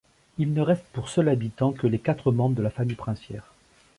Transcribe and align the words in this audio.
Il 0.39 0.53
ne 0.53 0.61
reste 0.63 0.83
pour 0.93 1.09
seuls 1.09 1.29
habitants 1.29 1.73
que 1.73 1.85
les 1.85 1.99
quatre 1.99 2.31
membres 2.31 2.55
de 2.55 2.63
la 2.63 2.71
famille 2.71 2.95
princière. 2.95 3.53